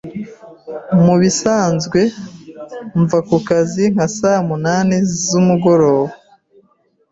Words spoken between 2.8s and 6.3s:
mva kukazi nka saa munani z'umugoroba.